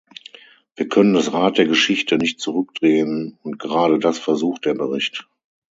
Wir 0.77 0.89
können 0.89 1.13
das 1.13 1.31
Rad 1.31 1.59
der 1.59 1.67
Geschichte 1.67 2.17
nicht 2.17 2.39
zurückdrehen, 2.39 3.37
und 3.43 3.59
gerade 3.59 3.99
das 3.99 4.17
versucht 4.17 4.65
der 4.65 4.73
Bericht. 4.73 5.27